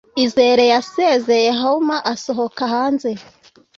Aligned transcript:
Izere 0.25 0.63
yasezeye 0.73 1.49
hauma 1.59 1.97
asohoka 2.13 2.61
hanze. 2.73 3.09